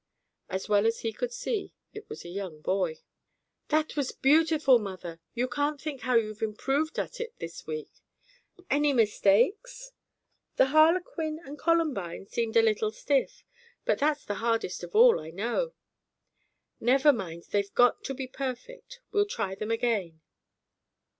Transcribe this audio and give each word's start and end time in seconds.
As 0.49 0.67
well 0.67 0.87
as 0.87 1.01
he 1.01 1.13
could 1.13 1.31
see, 1.31 1.75
it 1.93 2.09
was 2.09 2.25
a 2.25 2.29
young 2.29 2.59
boy. 2.61 3.01
"That 3.67 3.95
was 3.95 4.11
beautiful, 4.11 4.79
mother. 4.79 5.21
You 5.35 5.47
can't 5.47 5.79
think 5.79 6.01
how 6.01 6.15
you've 6.15 6.41
improved 6.41 6.97
at 6.97 7.19
it 7.21 7.37
this 7.37 7.67
week." 7.67 7.91
"Any 8.67 8.93
mistakes?" 8.93 9.91
"The 10.55 10.69
harlequin 10.69 11.39
and 11.45 11.55
columbine 11.59 12.25
seemed 12.25 12.57
a 12.57 12.63
little 12.63 12.89
stiff; 12.91 13.43
but 13.85 13.99
that's 13.99 14.25
the 14.25 14.33
hardest 14.41 14.81
of 14.83 14.95
all, 14.95 15.19
I 15.19 15.29
know." 15.29 15.73
"Never 16.79 17.13
mind; 17.13 17.43
they've 17.51 17.71
got 17.75 18.03
to 18.05 18.15
be 18.15 18.25
perfect. 18.25 19.01
We'll 19.11 19.27
try 19.27 19.53
them 19.53 19.69
again." 19.69 20.19